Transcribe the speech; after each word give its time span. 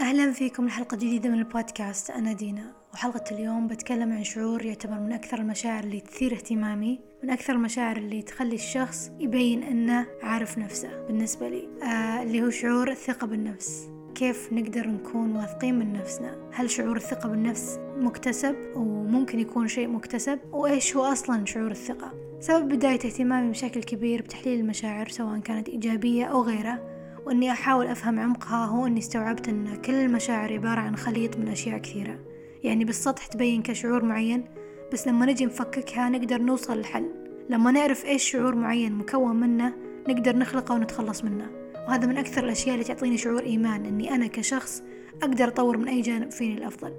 أهلا 0.00 0.32
فيكم 0.32 0.66
لحلقة 0.66 0.96
جديدة 0.96 1.28
من 1.28 1.38
البودكاست. 1.38 2.10
أنا 2.10 2.32
دينا 2.32 2.72
وحلقة 2.94 3.24
اليوم 3.34 3.66
بتكلم 3.66 4.12
عن 4.12 4.24
شعور 4.24 4.64
يعتبر 4.64 5.00
من 5.00 5.12
أكثر 5.12 5.38
المشاعر 5.38 5.84
اللي 5.84 6.00
تثير 6.00 6.32
اهتمامي 6.32 7.00
من 7.22 7.30
أكثر 7.30 7.52
المشاعر 7.52 7.96
اللي 7.96 8.22
تخلي 8.22 8.54
الشخص 8.54 9.10
يبين 9.20 9.62
أنه 9.62 10.06
عارف 10.22 10.58
نفسه 10.58 11.06
بالنسبة 11.06 11.48
لي 11.48 11.68
آه 11.82 12.22
اللي 12.22 12.42
هو 12.42 12.50
شعور 12.50 12.90
الثقة 12.90 13.26
بالنفس. 13.26 13.88
كيف 14.14 14.52
نقدر 14.52 14.88
نكون 14.88 15.36
واثقين 15.36 15.78
من 15.78 15.92
نفسنا؟ 15.92 16.50
هل 16.52 16.70
شعور 16.70 16.96
الثقة 16.96 17.28
بالنفس 17.28 17.78
مكتسب 17.96 18.56
وممكن 18.76 19.40
يكون 19.40 19.68
شيء 19.68 19.88
مكتسب؟ 19.88 20.38
وإيش 20.52 20.96
هو 20.96 21.04
أصلا 21.04 21.44
شعور 21.46 21.70
الثقة؟ 21.70 22.12
سبب 22.40 22.68
بداية 22.68 22.94
اهتمامي 22.94 23.50
بشكل 23.50 23.82
كبير 23.82 24.22
بتحليل 24.22 24.60
المشاعر 24.60 25.08
سواء 25.08 25.38
كانت 25.38 25.68
إيجابية 25.68 26.24
أو 26.24 26.42
غيره 26.42 26.91
وإني 27.26 27.52
أحاول 27.52 27.86
أفهم 27.86 28.20
عمقها 28.20 28.66
هو 28.66 28.86
إني 28.86 28.98
استوعبت 28.98 29.48
أن 29.48 29.76
كل 29.76 29.94
المشاعر 29.94 30.52
عبارة 30.52 30.80
عن 30.80 30.96
خليط 30.96 31.36
من 31.36 31.48
أشياء 31.48 31.78
كثيرة. 31.78 32.18
يعني 32.64 32.84
بالسطح 32.84 33.26
تبين 33.26 33.62
كشعور 33.62 34.04
معين 34.04 34.44
بس 34.92 35.08
لما 35.08 35.26
نجي 35.26 35.46
نفككها 35.46 36.08
نقدر 36.08 36.42
نوصل 36.42 36.76
للحل 36.76 37.10
لما 37.50 37.70
نعرف 37.70 38.04
إيش 38.04 38.30
شعور 38.30 38.54
معين 38.54 38.92
مكون 38.92 39.36
منه 39.36 39.74
نقدر 40.08 40.36
نخلقه 40.36 40.74
ونتخلص 40.74 41.24
منه. 41.24 41.50
وهذا 41.88 42.06
من 42.06 42.18
أكثر 42.18 42.44
الأشياء 42.44 42.74
اللي 42.74 42.84
تعطيني 42.84 43.18
شعور 43.18 43.42
إيمان 43.42 43.86
إني 43.86 44.14
أنا 44.14 44.26
كشخص 44.26 44.82
أقدر 45.22 45.48
أطور 45.48 45.76
من 45.76 45.88
أي 45.88 46.00
جانب 46.00 46.30
فيني 46.30 46.58
الأفضل. 46.58 46.92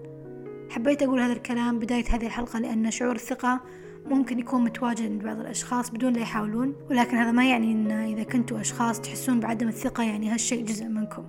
حبيت 0.70 1.04
أقول 1.04 1.20
هذا 1.20 1.34
الكلام 1.34 1.80
بداية 1.80 2.06
هذه 2.10 2.26
الحلقة 2.26 2.60
لأن 2.60 2.92
شعور 2.92 3.16
الثقة 3.16 3.62
ممكن 4.06 4.40
يكون 4.40 4.64
متواجد 4.64 5.02
عند 5.02 5.24
بعض 5.24 5.40
الأشخاص 5.40 5.90
بدون 5.90 6.14
لا 6.14 6.22
يحاولون 6.22 6.76
ولكن 6.90 7.18
هذا 7.18 7.32
ما 7.32 7.50
يعني 7.50 7.72
أن 7.72 7.92
إذا 7.92 8.24
كنتوا 8.24 8.62
أشخاص 8.62 9.02
تحسون 9.02 9.40
بعدم 9.40 9.68
الثقة 9.68 10.04
يعني 10.04 10.30
هالشيء 10.30 10.66
جزء 10.66 10.86
منكم. 10.86 11.26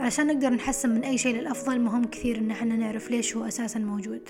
علشان 0.00 0.26
نقدر 0.26 0.50
نحسن 0.50 0.90
من 0.90 1.04
أي 1.04 1.18
شيء 1.18 1.36
للأفضل 1.36 1.80
مهم 1.80 2.04
كثير 2.04 2.38
إن 2.38 2.50
إحنا 2.50 2.76
نعرف 2.76 3.10
ليش 3.10 3.36
هو 3.36 3.44
أساسا 3.44 3.78
موجود 3.78 4.22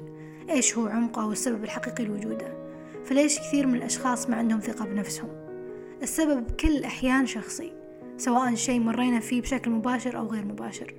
إيش 0.51 0.79
هو 0.79 0.87
عمقه 0.87 1.27
والسبب 1.27 1.65
الحقيقي 1.65 2.05
لوجوده 2.05 2.69
فليش 3.05 3.39
كثير 3.39 3.67
من 3.67 3.75
الأشخاص 3.75 4.31
ما 4.31 4.37
عندهم 4.37 4.61
ثقة 4.61 4.85
بنفسهم. 4.85 5.29
السبب 6.03 6.47
بكل 6.47 6.77
الأحيان 6.77 7.27
شخصي 7.27 7.73
سواء 8.17 8.55
شيء 8.55 8.81
مرينا 8.81 9.21
فيه 9.21 9.41
بشكل 9.41 9.71
مباشر 9.71 10.19
أو 10.19 10.27
غير 10.27 10.45
مباشر. 10.45 10.95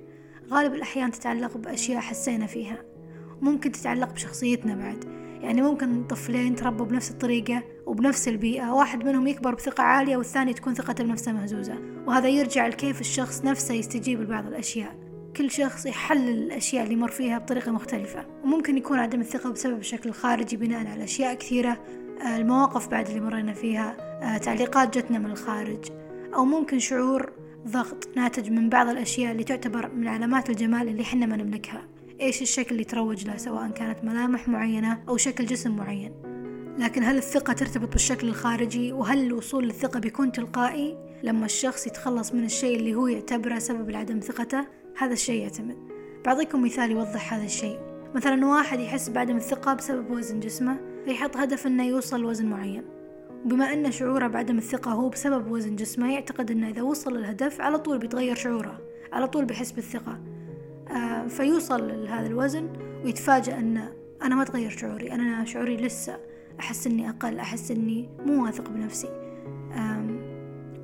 غالب 0.50 0.74
الأحيان 0.74 1.10
تتعلق 1.10 1.56
بأشياء 1.56 2.00
حسينا 2.00 2.46
فيها 2.46 2.78
ممكن 3.40 3.72
تتعلق 3.72 4.12
بشخصيتنا 4.12 4.74
بعد. 4.74 5.19
يعني 5.42 5.62
ممكن 5.62 6.04
طفلين 6.04 6.56
تربوا 6.56 6.86
بنفس 6.86 7.10
الطريقة 7.10 7.62
وبنفس 7.86 8.28
البيئة 8.28 8.72
واحد 8.72 9.04
منهم 9.04 9.26
يكبر 9.26 9.54
بثقة 9.54 9.82
عالية 9.82 10.16
والثاني 10.16 10.54
تكون 10.54 10.74
ثقته 10.74 11.04
بنفسه 11.04 11.32
مهزوزة 11.32 11.78
وهذا 12.06 12.28
يرجع 12.28 12.66
لكيف 12.66 13.00
الشخص 13.00 13.44
نفسه 13.44 13.74
يستجيب 13.74 14.20
لبعض 14.20 14.46
الأشياء. 14.46 15.10
كل 15.36 15.50
شخص 15.50 15.86
يحلل 15.86 16.28
الأشياء 16.28 16.84
اللي 16.84 16.96
مر 16.96 17.10
فيها 17.10 17.38
بطريقة 17.38 17.72
مختلفة 17.72 18.26
وممكن 18.44 18.76
يكون 18.76 18.98
عدم 18.98 19.20
الثقة 19.20 19.50
بسبب 19.50 19.78
الشكل 19.78 20.08
الخارجي 20.08 20.56
بناء 20.56 20.86
على 20.86 21.04
أشياء 21.04 21.34
كثيرة 21.34 21.78
آه، 22.22 22.36
المواقف 22.36 22.88
بعد 22.88 23.08
اللي 23.08 23.20
مرينا 23.20 23.52
فيها 23.52 23.96
آه، 24.22 24.38
تعليقات 24.38 24.98
جتنا 24.98 25.18
من 25.18 25.30
الخارج 25.30 25.84
أو 26.34 26.44
ممكن 26.44 26.78
شعور 26.78 27.32
ضغط 27.68 28.08
ناتج 28.16 28.50
من 28.50 28.68
بعض 28.68 28.88
الأشياء 28.88 29.32
اللي 29.32 29.44
تعتبر 29.44 29.90
من 29.94 30.08
علامات 30.08 30.50
الجمال 30.50 30.88
اللي 30.88 31.04
حنا 31.04 31.26
ما 31.26 31.36
نملكها. 31.36 31.82
إيش 32.20 32.42
الشكل 32.42 32.70
اللي 32.70 32.84
تروج 32.84 33.26
له 33.26 33.36
سواء 33.36 33.70
كانت 33.70 34.04
ملامح 34.04 34.48
معينة 34.48 35.02
أو 35.08 35.16
شكل 35.16 35.46
جسم 35.46 35.76
معين. 35.76 36.12
لكن 36.78 37.02
هل 37.02 37.16
الثقة 37.16 37.52
ترتبط 37.52 37.92
بالشكل 37.92 38.28
الخارجي؟ 38.28 38.92
وهل 38.92 39.26
الوصول 39.26 39.64
للثقة 39.64 40.00
بيكون 40.00 40.32
تلقائي 40.32 40.98
لما 41.22 41.44
الشخص 41.44 41.86
يتخلص 41.86 42.34
من 42.34 42.44
الشيء 42.44 42.76
اللي 42.76 42.94
هو 42.94 43.06
يعتبره 43.06 43.58
سبب 43.58 43.90
لعدم 43.90 44.20
ثقته؟ 44.20 44.66
هذا 44.98 45.12
الشيء 45.12 45.42
يعتمد. 45.42 45.76
بعطيكم 46.24 46.64
مثال 46.64 46.90
يوضح 46.90 47.34
هذا 47.34 47.44
الشيء. 47.44 47.78
مثلا 48.14 48.46
واحد 48.46 48.80
يحس 48.80 49.08
بعدم 49.08 49.36
الثقة 49.36 49.74
بسبب 49.74 50.10
وزن 50.10 50.40
جسمه 50.40 50.80
فيحط 51.04 51.36
هدف 51.36 51.66
إنه 51.66 51.84
يوصل 51.84 52.20
لوزن 52.20 52.46
معين. 52.46 52.84
وبما 53.44 53.72
إن 53.72 53.92
شعوره 53.92 54.26
بعدم 54.26 54.58
الثقة 54.58 54.92
هو 54.92 55.08
بسبب 55.08 55.50
وزن 55.50 55.76
جسمه 55.76 56.12
يعتقد 56.12 56.50
إنه 56.50 56.68
إذا 56.68 56.82
وصل 56.82 57.16
للهدف 57.16 57.60
على 57.60 57.78
طول 57.78 57.98
بيتغير 57.98 58.34
شعوره 58.34 58.80
على 59.12 59.28
طول 59.28 59.44
بيحس 59.44 59.72
بالثقة. 59.72 60.18
فيوصل 61.28 62.04
لهذا 62.04 62.26
الوزن 62.26 62.68
ويتفاجأ 63.04 63.58
أن 63.58 63.88
أنا 64.22 64.34
ما 64.34 64.44
تغير 64.44 64.70
شعوري. 64.70 65.12
أنا 65.12 65.44
شعوري 65.44 65.76
لسه 65.76 66.18
أحس 66.60 66.86
إني 66.86 67.08
أقل 67.10 67.38
أحس 67.38 67.70
إني 67.70 68.08
مو 68.26 68.44
واثق 68.44 68.68
بنفسي. 68.68 69.08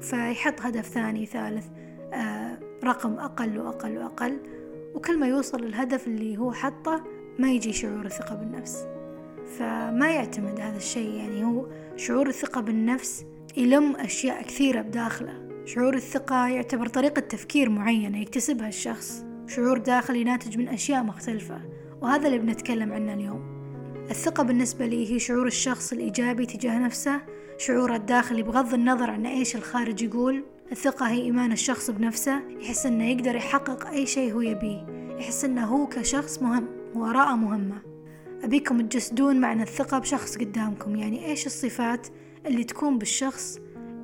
فيحط 0.01 0.61
هدف 0.61 0.87
ثاني 0.87 1.27
ثالث 1.27 1.67
آه، 2.13 2.59
رقم 2.85 3.19
أقل 3.19 3.59
وأقل 3.59 3.99
وأقل. 3.99 4.39
وكل 4.95 5.19
ما 5.19 5.27
يوصل 5.27 5.61
للهدف 5.61 6.07
اللي 6.07 6.39
هو 6.39 6.53
حطه 6.53 7.05
ما 7.39 7.53
يجي 7.53 7.73
شعور 7.73 8.07
الثقة 8.07 8.35
بالنفس. 8.35 8.87
فما 9.59 10.11
يعتمد 10.11 10.61
هذا 10.61 10.77
الشيء 10.77 11.11
يعني 11.11 11.45
هو 11.45 11.67
شعور 11.97 12.29
الثقة 12.29 12.61
بالنفس 12.61 13.25
يلم 13.57 13.97
أشياء 13.97 14.43
كثيرة 14.43 14.83
بداخله. 14.83 15.49
شعور 15.65 15.95
الثقة 15.95 16.49
يعتبر 16.49 16.87
طريقة 16.87 17.21
تفكير 17.21 17.71
معينة 17.71 18.21
يكتسبها 18.21 18.69
الشخص. 18.69 19.26
شعور 19.47 19.79
داخلي 19.79 20.25
ناتج 20.25 20.59
من 20.59 20.69
أشياء 20.69 21.03
مختلفة 21.03 21.61
وهذا 22.01 22.27
اللي 22.27 22.39
بنتكلم 22.39 22.93
عنه 22.93 23.15
اليوم. 23.15 23.57
الثقة 24.11 24.43
بالنسبة 24.43 24.87
لي 24.87 25.13
هي 25.13 25.19
شعور 25.19 25.47
الشخص 25.47 25.93
الإيجابي 25.93 26.47
تجاه 26.47 26.79
نفسه 26.79 27.21
شعوره 27.59 27.97
الداخلي 27.97 28.43
بغض 28.43 28.75
النظر 28.75 29.11
عن 29.11 29.27
إيش 29.27 29.57
الخارج 29.57 30.03
يقول. 30.03 30.45
الثقة 30.73 31.09
هي 31.09 31.23
إيمان 31.23 31.53
الشخص 31.53 31.91
بنفسه 31.91 32.41
يحس 32.61 32.87
إنه 32.87 33.11
يقدر 33.11 33.35
يحقق 33.37 33.87
أي 33.87 34.07
شيء 34.07 34.33
هو 34.33 34.41
يبيه 34.41 34.87
يحس 35.19 35.45
إنه 35.45 35.65
هو 35.67 35.87
كشخص 35.87 36.43
مهم 36.43 36.67
وآراءه 36.95 37.37
مهمة. 37.37 37.83
أبيكم 38.45 38.81
تجسدون 38.81 39.41
معنى 39.41 39.63
الثقة 39.63 39.99
بشخص 39.99 40.39
قدامكم 40.39 40.97
يعني 40.97 41.27
إيش 41.27 41.47
الصفات 41.47 42.07
اللي 42.47 42.65
تكون 42.65 42.99
بالشخص 42.99 43.59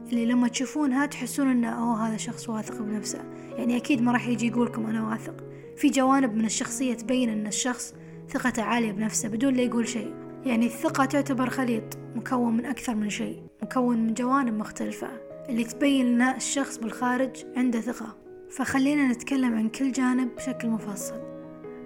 اللي 0.08 0.26
لما 0.26 0.48
تشوفونها 0.48 1.06
تحسون 1.06 1.48
إنه 1.48 1.68
أوه 1.68 2.08
هذا 2.08 2.16
شخص 2.16 2.48
واثق 2.48 2.82
بنفسه. 2.82 3.24
يعني 3.56 3.76
أكيد 3.76 4.02
ما 4.02 4.12
راح 4.12 4.28
يجي 4.28 4.46
يقولكم 4.46 4.86
أنا 4.86 5.08
واثق. 5.08 5.34
في 5.76 5.88
جوانب 5.88 6.34
من 6.34 6.44
الشخصية 6.44 6.94
تبين 6.94 7.28
أن 7.28 7.46
الشخص 7.46 7.94
ثقته 8.28 8.62
عالية 8.62 8.92
بنفسه 8.92 9.28
بدون 9.28 9.54
لا 9.54 9.62
يقول 9.62 9.88
شيء. 9.88 10.14
يعني 10.44 10.66
الثقة 10.66 11.04
تعتبر 11.04 11.50
خليط 11.50 11.98
مكون 12.16 12.56
من 12.56 12.66
أكثر 12.66 12.94
من 12.94 13.10
شيء 13.10 13.42
مكون 13.62 13.98
من 13.98 14.14
جوانب 14.14 14.54
مختلفة 14.54 15.08
اللي 15.48 15.64
تبين 15.64 16.22
أن 16.22 16.36
الشخص 16.36 16.78
بالخارج 16.78 17.30
عنده 17.56 17.80
ثقة. 17.80 18.16
فخلينا 18.50 19.08
نتكلم 19.08 19.54
عن 19.54 19.68
كل 19.68 19.92
جانب 19.92 20.34
بشكل 20.36 20.68
مفصل. 20.68 21.20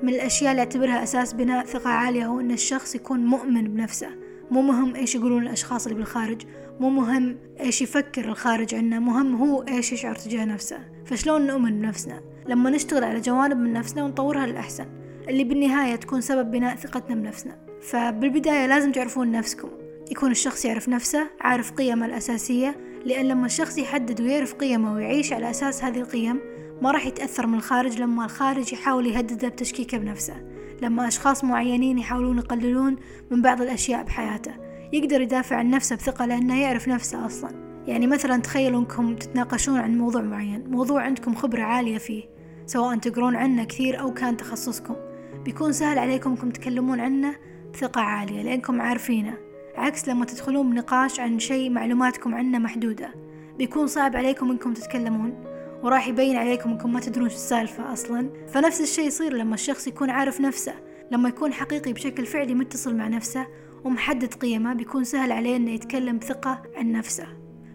من 0.02 0.08
الأشياء 0.08 0.50
اللي 0.50 0.60
أعتبرها 0.60 1.02
أساس 1.02 1.32
بناء 1.32 1.66
ثقة 1.66 1.90
عالية 1.90 2.26
هو 2.26 2.40
أن 2.40 2.50
الشخص 2.50 2.94
يكون 2.94 3.20
مؤمن 3.20 3.64
بنفسه. 3.64 4.08
مو 4.50 4.62
مهم 4.62 4.94
إيش 4.94 5.14
يقولون 5.14 5.42
الأشخاص 5.42 5.86
اللي 5.86 5.98
بالخارج 5.98 6.42
مو 6.80 6.90
مهم 6.90 7.36
إيش 7.60 7.82
يفكر 7.82 8.24
الخارج 8.24 8.74
عنه 8.74 8.98
مهم 8.98 9.34
هو 9.34 9.62
إيش 9.62 9.92
يشعر 9.92 10.14
تجاه 10.14 10.44
نفسه. 10.44 10.78
فشلون 11.04 11.46
نؤمن 11.46 11.80
بنفسنا؟ 11.80 12.20
لما 12.48 12.70
نشتغل 12.70 13.04
على 13.04 13.20
جوانب 13.20 13.56
من 13.56 13.72
نفسنا 13.72 14.04
ونطورها 14.04 14.46
للأحسن 14.46 14.86
اللي 15.28 15.44
بالنهاية 15.44 15.96
تكون 15.96 16.20
سبب 16.20 16.50
بناء 16.50 16.76
ثقتنا 16.76 17.14
بنفسنا. 17.14 17.66
فبالبداية 17.82 18.66
لازم 18.66 18.92
تعرفون 18.92 19.32
نفسكم. 19.32 19.68
يكون 20.10 20.30
الشخص 20.30 20.64
يعرف 20.64 20.88
نفسه 20.88 21.26
عارف 21.40 21.72
قيمه 21.72 22.06
الأساسية 22.06 22.76
لأن 23.04 23.28
لما 23.28 23.46
الشخص 23.46 23.78
يحدد 23.78 24.20
ويعرف 24.20 24.54
قيمه 24.54 24.94
ويعيش 24.94 25.32
على 25.32 25.50
أساس 25.50 25.84
هذه 25.84 26.00
القيم 26.00 26.40
ما 26.82 26.90
راح 26.90 27.06
يتأثر 27.06 27.46
من 27.46 27.54
الخارج 27.54 28.00
لما 28.00 28.24
الخارج 28.24 28.72
يحاول 28.72 29.06
يهدده 29.06 29.48
بتشكيكه 29.48 29.98
بنفسه. 29.98 30.34
لما 30.82 31.08
أشخاص 31.08 31.44
معينين 31.44 31.98
يحاولون 31.98 32.38
يقللون 32.38 32.96
من 33.30 33.42
بعض 33.42 33.62
الأشياء 33.62 34.02
بحياته. 34.02 34.65
يقدر 34.92 35.20
يدافع 35.20 35.56
عن 35.56 35.70
نفسه 35.70 35.96
بثقة 35.96 36.26
لأنه 36.26 36.60
يعرف 36.60 36.88
نفسه 36.88 37.26
أصلا. 37.26 37.50
يعني 37.86 38.06
مثلا 38.06 38.36
تخيلوا 38.42 38.80
أنكم 38.80 39.16
تتناقشون 39.16 39.78
عن 39.78 39.98
موضوع 39.98 40.22
معين 40.22 40.70
موضوع 40.70 41.02
عندكم 41.02 41.34
خبرة 41.34 41.62
عالية 41.62 41.98
فيه 41.98 42.24
سواء 42.66 42.98
تقرون 42.98 43.36
عنه 43.36 43.64
كثير 43.64 44.00
أو 44.00 44.14
كان 44.14 44.36
تخصصكم. 44.36 44.96
بيكون 45.44 45.72
سهل 45.72 45.98
عليكم 45.98 46.30
أنكم 46.30 46.50
تتكلمون 46.50 47.00
عنه 47.00 47.36
بثقة 47.72 48.00
عالية 48.00 48.42
لأنكم 48.42 48.80
عارفينه. 48.80 49.34
عكس 49.76 50.08
لما 50.08 50.24
تدخلون 50.24 50.70
بنقاش 50.70 51.20
عن 51.20 51.38
شيء 51.38 51.70
معلوماتكم 51.70 52.34
عنه 52.34 52.58
محدودة. 52.58 53.14
بيكون 53.58 53.86
صعب 53.86 54.16
عليكم 54.16 54.50
أنكم 54.50 54.74
تتكلمون 54.74 55.44
وراح 55.82 56.08
يبين 56.08 56.36
عليكم 56.36 56.70
أنكم 56.70 56.92
ما 56.92 57.00
تدرون 57.00 57.28
شو 57.28 57.34
السالفة 57.34 57.92
أصلا. 57.92 58.30
فنفس 58.48 58.80
الشيء 58.80 59.06
يصير 59.06 59.32
لما 59.32 59.54
الشخص 59.54 59.86
يكون 59.86 60.10
عارف 60.10 60.40
نفسه 60.40 60.74
لما 61.10 61.28
يكون 61.28 61.52
حقيقي 61.52 61.92
بشكل 61.92 62.26
فعلي 62.26 62.54
متصل 62.54 62.96
مع 62.96 63.08
نفسه 63.08 63.46
ومحدد 63.84 64.34
قيمه 64.34 64.74
بيكون 64.74 65.04
سهل 65.04 65.32
عليه 65.32 65.56
إنه 65.56 65.70
يتكلم 65.70 66.18
بثقة 66.18 66.62
عن 66.76 66.92
نفسه. 66.92 67.26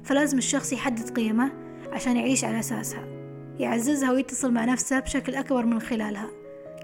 فلازم 0.03 0.37
الشخص 0.37 0.73
يحدد 0.73 1.09
قيمه 1.09 1.51
عشان 1.91 2.17
يعيش 2.17 2.43
على 2.43 2.59
أساسها. 2.59 3.07
يعززها 3.59 4.11
ويتصل 4.11 4.51
مع 4.51 4.65
نفسه 4.65 4.99
بشكل 4.99 5.35
أكبر 5.35 5.65
من 5.65 5.79
خلالها. 5.79 6.29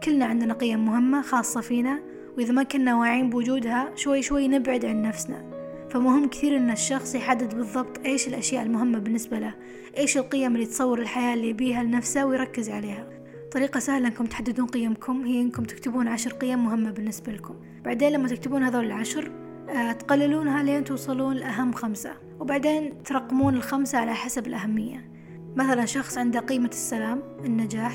كلنا 0.04 0.26
عندنا 0.26 0.54
قيم 0.54 0.86
مهمة 0.86 1.22
خاصة 1.22 1.62
فينا 1.62 2.00
وإذا 2.38 2.54
ما 2.54 2.64
كنا 2.64 2.96
واعيين 2.96 3.30
بوجودها 3.30 3.92
شوي 3.96 4.22
شوي 4.22 4.48
نبعد 4.48 4.86
عن 4.86 5.02
نفسنا. 5.02 5.58
فمهم 5.90 6.30
كثير 6.30 6.58
إن 6.58 6.72
الشخص 6.72 7.16
يحدد 7.16 7.56
بالضبط 7.56 8.06
إيش 8.06 8.28
الأشياء 8.28 8.64
المهمة 8.64 9.00
بالنسبة 9.00 9.40
له 9.40 9.54
إيش 9.98 10.18
القيم 10.18 10.56
اللي 10.56 10.66
تصور 10.66 11.00
الحياة 11.00 11.34
اللي 11.34 11.50
يبيها 11.50 11.84
لنفسه 11.84 12.26
ويركز 12.26 12.70
عليها. 12.70 13.17
طريقة 13.52 13.80
سهلة 13.80 14.08
أنكم 14.08 14.26
تحددون 14.26 14.68
قيمكم 14.68 15.26
هي 15.26 15.42
أنكم 15.42 15.64
تكتبون 15.64 16.08
عشر 16.08 16.34
قيم 16.34 16.66
مهمة 16.66 16.92
بالنسبة 16.92 17.32
لكم. 17.32 17.56
بعدين 17.86 18.12
لما 18.12 18.28
تكتبون 18.28 18.64
هذول 18.64 18.86
العشر 18.86 19.32
آه، 19.70 19.92
تقللونها 19.92 20.64
لين 20.64 20.84
توصلون 20.84 21.36
لأهم 21.36 21.72
خمسة 21.72 22.14
وبعدين 22.40 23.04
ترقمون 23.04 23.56
الخمسة 23.56 23.98
على 23.98 24.14
حسب 24.14 24.48
الأهمية. 24.48 25.12
مثلا 25.56 25.86
شخص 25.86 26.18
عنده 26.18 26.40
قيمة 26.40 26.70
السلام 26.70 27.24
النجاح 27.46 27.94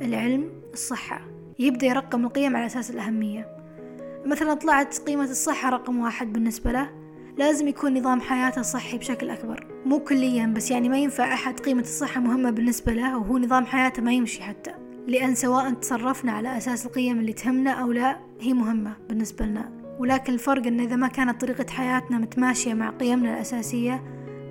العلم 0.00 0.50
الصحة. 0.72 1.20
يبدأ 1.58 1.86
يرقم 1.86 2.24
القيم 2.24 2.56
على 2.56 2.66
أساس 2.66 2.90
الأهمية. 2.90 3.56
مثلا 4.26 4.54
طلعت 4.54 4.98
قيمة 4.98 5.30
الصحة 5.30 5.70
رقم 5.70 5.98
واحد 5.98 6.32
بالنسبة 6.32 6.72
له. 6.72 6.90
لازم 7.38 7.68
يكون 7.68 7.98
نظام 7.98 8.20
حياته 8.20 8.62
صحي 8.62 8.98
بشكل 8.98 9.30
أكبر. 9.30 9.66
مو 9.86 10.00
كليا 10.00 10.46
بس 10.46 10.70
يعني 10.70 10.88
ما 10.88 10.98
ينفع 10.98 11.34
أحد 11.34 11.60
قيمة 11.60 11.80
الصحة 11.80 12.20
مهمة 12.20 12.50
بالنسبة 12.50 12.92
له 12.92 13.18
وهو 13.18 13.38
نظام 13.38 13.66
حياته 13.66 14.02
ما 14.02 14.12
يمشي 14.12 14.42
حتى. 14.42 14.72
لأن 15.06 15.34
سواء 15.34 15.72
تصرفنا 15.72 16.32
على 16.32 16.56
أساس 16.56 16.86
القيم 16.86 17.20
اللي 17.20 17.32
تهمنا 17.32 17.70
أو 17.70 17.92
لا 17.92 18.16
هي 18.40 18.52
مهمة 18.52 18.96
بالنسبة 19.08 19.44
لنا. 19.46 19.72
ولكن 19.98 20.32
الفرق 20.32 20.66
أن 20.66 20.80
إذا 20.80 20.96
ما 20.96 21.08
كانت 21.08 21.40
طريقة 21.40 21.70
حياتنا 21.70 22.18
متماشية 22.18 22.74
مع 22.74 22.90
قيمنا 22.90 23.34
الأساسية 23.34 24.02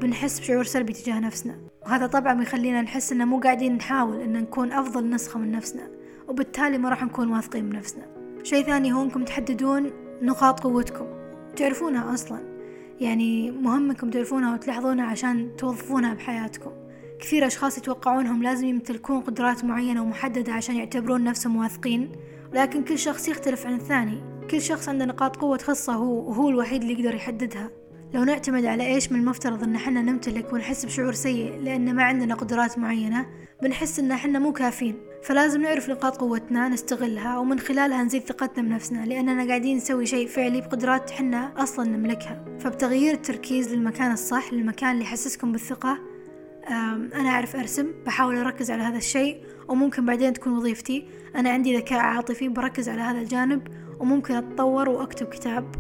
بنحس 0.01 0.39
بشعور 0.39 0.63
سلبي 0.63 0.93
تجاه 0.93 1.19
نفسنا. 1.19 1.55
وهذا 1.85 2.07
طبعا 2.07 2.33
بيخلينا 2.33 2.81
نحس 2.81 3.11
أن 3.11 3.27
مو 3.27 3.39
قاعدين 3.39 3.75
نحاول 3.75 4.21
أن 4.21 4.33
نكون 4.33 4.71
أفضل 4.71 5.09
نسخة 5.09 5.39
من 5.39 5.51
نفسنا 5.51 5.87
وبالتالي 6.27 6.77
ما 6.77 6.89
راح 6.89 7.03
نكون 7.03 7.31
واثقين 7.31 7.69
بنفسنا. 7.69 8.05
شيء 8.43 8.65
ثاني 8.65 8.93
هو 8.93 9.03
أنكم 9.03 9.23
تحددون 9.23 9.91
نقاط 10.21 10.59
قوتكم. 10.59 11.05
تعرفونها 11.55 12.13
أصلا. 12.13 12.39
يعني 12.99 13.51
مهم 13.51 13.89
أنكم 13.89 14.09
تعرفونها 14.09 14.53
وتلاحظونها 14.53 15.05
عشان 15.05 15.55
توظفونها 15.57 16.13
بحياتكم. 16.13 16.71
كثير 17.21 17.47
أشخاص 17.47 17.77
يتوقعونهم 17.77 18.43
لازم 18.43 18.67
يمتلكون 18.67 19.21
قدرات 19.21 19.65
معينة 19.65 20.03
ومحددة 20.03 20.53
عشان 20.53 20.75
يعتبرون 20.75 21.23
نفسهم 21.23 21.55
واثقين 21.55 22.11
لكن 22.53 22.83
كل 22.83 22.99
شخص 22.99 23.27
يختلف 23.27 23.65
عن 23.65 23.73
الثاني. 23.73 24.21
كل 24.51 24.61
شخص 24.61 24.89
عنده 24.89 25.05
نقاط 25.05 25.35
قوة 25.35 25.57
تخصه 25.57 25.93
هو 25.93 26.29
وهو 26.29 26.49
الوحيد 26.49 26.81
اللي 26.81 26.93
يقدر 26.93 27.15
يحددها. 27.15 27.69
لو 28.13 28.23
نعتمد 28.23 28.65
على 28.65 28.87
إيش 28.87 29.11
من 29.11 29.19
المفترض 29.19 29.63
إن 29.63 29.77
حنا 29.77 30.01
نمتلك 30.01 30.53
ونحس 30.53 30.85
بشعور 30.85 31.13
سيء 31.13 31.57
لأن 31.57 31.95
ما 31.95 32.03
عندنا 32.03 32.35
قدرات 32.35 32.77
معينة 32.77 33.25
بنحس 33.63 33.99
إن 33.99 34.13
حنا 34.15 34.39
مو 34.39 34.53
كافيين. 34.53 34.95
فلازم 35.23 35.61
نعرف 35.61 35.89
نقاط 35.89 36.17
قوتنا 36.17 36.69
نستغلها 36.69 37.37
ومن 37.37 37.59
خلالها 37.59 38.03
نزيد 38.03 38.21
ثقتنا 38.21 38.63
بنفسنا 38.63 39.05
لأننا 39.05 39.47
قاعدين 39.47 39.77
نسوي 39.77 40.05
شيء 40.05 40.27
فعلي 40.27 40.61
بقدرات 40.61 41.11
حنا 41.11 41.53
أصلا 41.57 41.89
نملكها. 41.89 42.45
فبتغيير 42.59 43.13
التركيز 43.13 43.73
للمكان 43.73 44.11
الصح 44.11 44.53
للمكان 44.53 44.91
اللي 44.91 45.03
يحسسكم 45.03 45.51
بالثقة 45.51 46.10
أنا 46.69 47.29
أعرف 47.29 47.55
أرسم 47.55 47.87
بحاول 48.05 48.37
أركز 48.37 48.71
على 48.71 48.83
هذا 48.83 48.97
الشيء 48.97 49.37
وممكن 49.67 50.05
بعدين 50.05 50.33
تكون 50.33 50.53
وظيفتي. 50.53 51.05
أنا 51.35 51.49
عندي 51.49 51.77
ذكاء 51.77 51.99
عاطفي 51.99 52.49
بركز 52.49 52.89
على 52.89 53.01
هذا 53.01 53.19
الجانب 53.21 53.67
وممكن 53.99 54.33
أتطور 54.35 54.89
وأكتب 54.89 55.27
كتاب. 55.27 55.75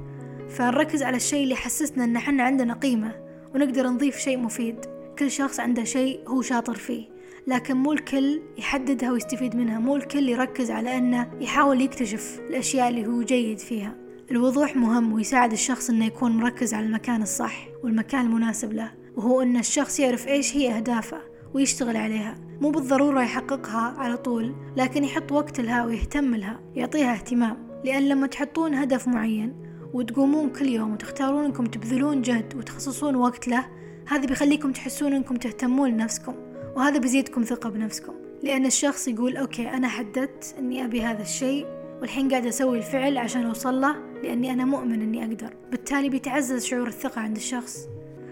فنركز 0.49 1.03
على 1.03 1.17
الشيء 1.17 1.43
اللي 1.43 1.53
يحسسنا 1.53 2.03
إن 2.03 2.19
حنا 2.19 2.43
عندنا 2.43 2.73
قيمة 2.73 3.15
ونقدر 3.55 3.87
نضيف 3.87 4.17
شيء 4.17 4.37
مفيد. 4.37 4.75
كل 5.19 5.31
شخص 5.31 5.59
عنده 5.59 5.83
شيء 5.83 6.19
هو 6.27 6.41
شاطر 6.41 6.75
فيه 6.75 7.05
لكن 7.47 7.77
مو 7.77 7.93
الكل 7.93 8.41
يحددها 8.57 9.11
ويستفيد 9.11 9.55
منها. 9.55 9.79
مو 9.79 9.95
الكل 9.95 10.29
يركز 10.29 10.71
على 10.71 10.97
أنه 10.97 11.31
يحاول 11.39 11.81
يكتشف 11.81 12.39
الأشياء 12.49 12.89
اللي 12.89 13.07
هو 13.07 13.21
جيد 13.21 13.59
فيها. 13.59 13.95
الوضوح 14.31 14.75
مهم 14.75 15.13
ويساعد 15.13 15.51
الشخص 15.51 15.89
أنه 15.89 16.05
يكون 16.05 16.31
مركز 16.31 16.73
على 16.73 16.85
المكان 16.85 17.21
الصح 17.21 17.67
والمكان 17.83 18.25
المناسب 18.25 18.73
له. 18.73 19.00
وهو 19.15 19.41
أن 19.41 19.57
الشخص 19.57 19.99
يعرف 19.99 20.27
إيش 20.27 20.55
هي 20.55 20.77
أهدافه 20.77 21.21
ويشتغل 21.53 21.97
عليها. 21.97 22.35
مو 22.61 22.71
بالضرورة 22.71 23.21
يحققها 23.21 23.95
على 23.97 24.17
طول 24.17 24.55
لكن 24.77 25.03
يحط 25.03 25.31
وقت 25.31 25.59
لها 25.59 25.85
ويهتم 25.85 26.35
لها 26.35 26.59
يعطيها 26.75 27.13
اهتمام 27.13 27.81
لأن 27.85 28.09
لما 28.09 28.27
تحطون 28.27 28.73
هدف 28.73 29.07
معين 29.07 29.53
وتقومون 29.93 30.49
كل 30.49 30.65
يوم 30.69 30.93
وتختارون 30.93 31.45
إنكم 31.45 31.65
تبذلون 31.65 32.21
جهد 32.21 32.55
وتخصصون 32.55 33.15
وقت 33.15 33.47
له 33.47 33.65
هذا 34.07 34.25
بيخليكم 34.25 34.71
تحسون 34.71 35.13
إنكم 35.13 35.35
تهتمون 35.35 35.89
لنفسكم 35.89 36.35
وهذا 36.75 36.97
بيزيدكم 36.97 37.43
ثقة 37.43 37.69
بنفسكم. 37.69 38.13
لأن 38.43 38.65
الشخص 38.65 39.07
يقول 39.07 39.37
أوكي 39.37 39.69
أنا 39.69 39.87
حددت 39.87 40.55
أني 40.59 40.85
أبي 40.85 41.01
هذا 41.01 41.21
الشيء 41.21 41.65
والحين 42.01 42.29
قاعد 42.29 42.45
أسوي 42.45 42.77
الفعل 42.77 43.17
عشان 43.17 43.45
أوصل 43.45 43.81
له 43.81 43.95
لأني 44.23 44.51
أنا 44.53 44.65
مؤمن 44.65 45.01
أني 45.01 45.25
أقدر. 45.25 45.53
بالتالي 45.71 46.09
بيتعزز 46.09 46.65
شعور 46.65 46.87
الثقة 46.87 47.21
عند 47.21 47.35
الشخص. 47.35 47.87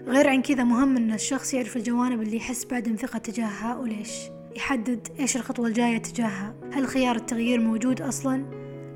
غير 0.06 0.28
عن 0.28 0.42
كذا 0.42 0.64
مهم 0.64 0.96
أن 0.96 1.12
الشخص 1.12 1.54
يعرف 1.54 1.76
الجوانب 1.76 2.22
اللي 2.22 2.36
يحس 2.36 2.64
بعدم 2.64 2.96
ثقة 2.96 3.18
تجاهها 3.18 3.76
وليش 3.76 4.10
يحدد 4.56 5.08
إيش 5.20 5.36
الخطوة 5.36 5.66
الجاية 5.66 5.98
تجاهها. 5.98 6.54
هل 6.72 6.86
خيار 6.86 7.16
التغيير 7.16 7.60
موجود 7.60 8.02
أصلا؟ 8.02 8.44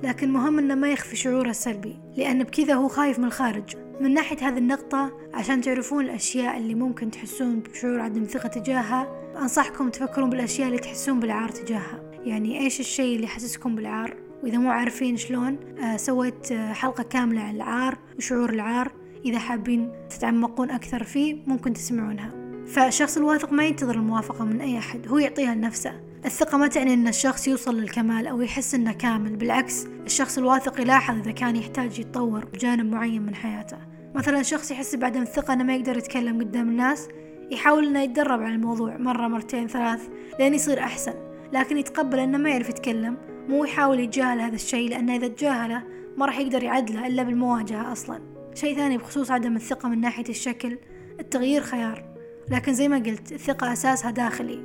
لكن 0.02 0.32
مهم 0.32 0.58
أنه 0.58 0.74
ما 0.74 0.92
يخفي 0.92 1.16
شعوره 1.16 1.50
السلبي 1.50 1.96
لأن 2.16 2.42
بكذا 2.42 2.74
هو 2.74 2.88
خايف 2.88 3.18
من 3.18 3.24
الخارج. 3.24 3.76
من 4.00 4.14
ناحية 4.14 4.48
هذه 4.48 4.58
النقطة 4.58 5.12
عشان 5.34 5.60
تعرفون 5.60 6.04
الأشياء 6.04 6.58
اللي 6.58 6.74
ممكن 6.74 7.10
تحسون 7.10 7.60
بشعور 7.60 8.00
عدم 8.00 8.24
ثقة 8.24 8.48
تجاهها 8.48 9.08
أنصحكم 9.36 9.88
تفكرون 9.88 10.30
بالأشياء 10.30 10.68
اللي 10.68 10.78
تحسون 10.78 11.20
بالعار 11.20 11.48
تجاهها. 11.48 12.02
يعني 12.24 12.60
إيش 12.60 12.80
الشيء 12.80 13.16
اللي 13.16 13.26
يحسسكم 13.26 13.74
بالعار؟ 13.74 14.16
وإذا 14.42 14.58
مو 14.58 14.70
عارفين 14.70 15.16
شلون 15.16 15.58
آه 15.78 15.96
سويت 15.96 16.52
آه 16.52 16.72
حلقة 16.72 17.02
كاملة 17.02 17.40
عن 17.40 17.56
العار 17.56 17.98
وشعور 18.18 18.50
العار. 18.50 18.92
إذا 19.24 19.38
حابين 19.38 19.92
تتعمقون 20.10 20.70
أكثر 20.70 21.04
فيه 21.04 21.36
ممكن 21.46 21.72
تسمعونها. 21.72 22.30
فالشخص 22.66 23.16
الواثق 23.16 23.52
ما 23.52 23.64
ينتظر 23.64 23.94
الموافقة 23.94 24.44
من 24.44 24.60
أي 24.60 24.78
أحد 24.78 25.08
هو 25.08 25.18
يعطيها 25.18 25.54
لنفسه. 25.54 26.00
الثقة 26.24 26.58
ما 26.58 26.66
تعني 26.66 26.94
أن 26.94 27.08
الشخص 27.08 27.48
يوصل 27.48 27.80
للكمال 27.80 28.26
أو 28.26 28.40
يحس 28.40 28.74
أنه 28.74 28.92
كامل 28.92 29.36
بالعكس 29.36 29.86
الشخص 30.06 30.38
الواثق 30.38 30.80
يلاحظ 30.80 31.18
إذا 31.18 31.30
كان 31.30 31.56
يحتاج 31.56 31.98
يتطور 31.98 32.44
بجانب 32.44 32.92
معين 32.92 33.22
من 33.22 33.34
حياته. 33.34 33.76
مثلا 34.14 34.42
شخص 34.42 34.70
يحس 34.70 34.94
بعدم 34.94 35.22
الثقة 35.22 35.52
أنه 35.52 35.64
ما 35.64 35.74
يقدر 35.76 35.96
يتكلم 35.96 36.40
قدام 36.40 36.68
الناس 36.68 37.08
يحاول 37.50 37.86
أنه 37.86 38.02
يتدرب 38.02 38.42
على 38.42 38.54
الموضوع 38.54 38.96
مرة 38.96 39.28
مرتين 39.28 39.68
ثلاث 39.68 40.08
لين 40.38 40.54
يصير 40.54 40.78
أحسن. 40.78 41.14
لكن 41.52 41.78
يتقبل 41.78 42.18
أنه 42.18 42.38
ما 42.38 42.50
يعرف 42.50 42.68
يتكلم 42.68 43.16
مو 43.48 43.64
يحاول 43.64 44.00
يتجاهل 44.00 44.40
هذا 44.40 44.54
الشيء 44.54 44.90
لأنه 44.90 45.16
إذا 45.16 45.28
تجاهله 45.28 45.82
ما 46.16 46.26
راح 46.26 46.38
يقدر 46.38 46.62
يعدله 46.62 47.06
إلا 47.06 47.22
بالمواجهة 47.22 47.92
أصلا. 47.92 48.33
شيء 48.54 48.76
ثاني 48.76 48.98
بخصوص 48.98 49.30
عدم 49.30 49.56
الثقة 49.56 49.88
من 49.88 50.00
ناحية 50.00 50.28
الشكل 50.28 50.78
التغيير 51.20 51.62
خيار. 51.62 52.04
لكن 52.50 52.74
زي 52.74 52.88
ما 52.88 52.96
قلت 52.96 53.32
الثقة 53.32 53.72
أساسها 53.72 54.10
داخلي. 54.10 54.62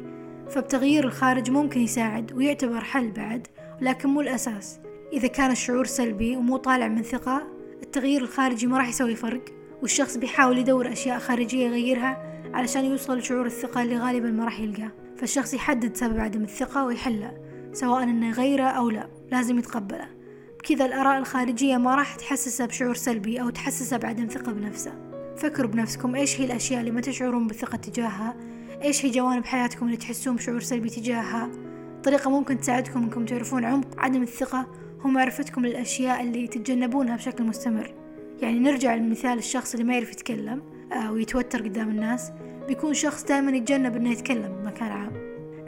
فبتغيير 0.50 1.03
الخارج 1.03 1.51
ممكن 1.51 1.81
يساعد 1.81 2.33
ويعتبر 2.33 2.81
حل 2.81 3.12
بعد 3.12 3.47
لكن 3.81 4.09
مو 4.09 4.21
الأساس. 4.21 4.80
إذا 5.13 5.27
كان 5.27 5.51
الشعور 5.51 5.86
سلبي 5.86 6.36
ومو 6.36 6.58
طالع 6.58 6.88
من 6.88 7.03
ثقة 7.03 7.48
التغيير 7.84 8.22
الخارجي 8.22 8.67
ما 8.67 8.77
راح 8.77 8.89
يسوي 8.89 9.15
فرق 9.15 9.46
والشخص 9.81 10.17
بيحاول 10.17 10.58
يدور 10.58 10.91
أشياء 10.91 11.19
خارجية 11.19 11.67
يغيرها 11.67 12.41
علشان 12.53 12.86
يوصل 12.86 13.17
لشعور 13.17 13.46
الثقة 13.46 13.81
اللي 13.81 13.98
غالبا 13.98 14.31
ما 14.31 14.46
راح 14.46 14.60
يلقاه. 14.60 14.91
فالشخص 15.17 15.53
يحدد 15.53 15.96
سبب 15.96 16.19
عدم 16.19 16.43
الثقة 16.43 16.86
ويحله 16.86 17.38
سواء 17.74 18.03
إنه 18.03 18.29
يغيره 18.29 18.63
أو 18.63 18.89
لا 18.89 19.08
لازم 19.31 19.60
يتقبله. 19.60 20.19
بكذا 20.60 20.86
الآراء 20.86 21.20
الخارجية 21.20 21.78
ما 21.78 21.96
راح 21.96 22.16
تحسسه 22.16 22.66
بشعور 22.66 22.96
سلبي 22.96 23.42
أو 23.42 23.50
تحسسه 23.50 23.98
بعدم 23.98 24.28
ثقة 24.28 24.51
بنفسه. 24.51 24.94
فكروا 25.38 25.72
بنفسكم 25.72 26.16
إيش 26.16 26.42
هي 26.42 26.46
الأشياء 26.46 26.80
اللي 26.80 26.92
ما 26.92 27.01
تشعرون 27.01 27.48
بالثقة 27.48 27.75
تجاهها؟ 27.75 28.36
إيش 28.84 29.06
هي 29.06 29.10
جوانب 29.10 29.46
حياتكم 29.46 29.86
اللي 29.86 29.98
تحسون 29.98 30.36
بشعور 30.36 30.60
سلبي 30.60 30.89
تجاهها؟ 30.89 31.50
طريقة 32.04 32.30
ممكن 32.30 32.60
تساعدكم 32.60 33.04
إنكم 33.04 33.25
تعرفون 33.25 33.66
عمق 33.66 33.88
عدم 33.98 34.22
الثقة 34.22 34.68
هو 35.01 35.10
معرفتكم 35.10 35.66
للأشياء 35.66 36.24
اللي 36.24 36.48
تتجنبونها 36.48 37.16
بشكل 37.16 37.44
مستمر. 37.44 37.94
يعني 38.42 38.60
نرجع 38.60 38.96
لمثال 38.96 39.38
الشخص 39.38 39.74
اللي 39.74 39.86
ما 39.86 39.94
يعرف 39.94 40.12
يتكلم 40.12 40.62
آه، 40.94 41.12
ويتوتر 41.12 41.62
قدام 41.62 41.89
الناس. 41.89 42.32
بيكون 42.68 42.94
شخص 42.94 43.24
دائما 43.24 43.51
يتجنب 43.51 43.96
إنه 43.96 44.12
يتكلم 44.12 44.62
بمكان 44.62 44.92
عام. 44.92 45.12